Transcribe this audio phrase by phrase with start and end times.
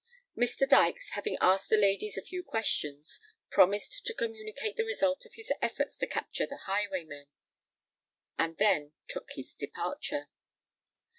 [0.35, 0.67] Mr.
[0.67, 3.19] Dykes, having asked the ladies a few questions,
[3.51, 7.27] promised to communicate the result of his efforts to capture the highwayman;
[8.35, 10.27] and then took his departure.